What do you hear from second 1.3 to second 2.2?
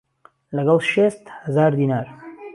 ههزار دینار